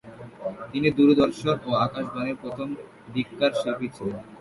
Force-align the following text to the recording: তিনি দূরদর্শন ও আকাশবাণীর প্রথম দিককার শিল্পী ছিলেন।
তিনি 0.71 0.87
দূরদর্শন 0.97 1.57
ও 1.67 1.79
আকাশবাণীর 1.85 2.37
প্রথম 2.43 2.67
দিককার 3.13 3.51
শিল্পী 3.61 3.87
ছিলেন। 3.95 4.19